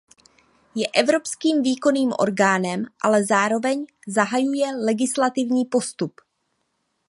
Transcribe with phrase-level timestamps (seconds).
[0.75, 6.21] Je evropským výkonným orgánem, ale zároveň zahajuje legislativní postup.